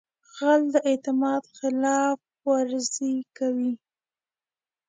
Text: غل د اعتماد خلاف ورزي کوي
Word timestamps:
غل 0.35 0.61
د 0.73 0.75
اعتماد 0.89 1.43
خلاف 1.57 2.17
ورزي 2.47 3.15
کوي 3.37 3.73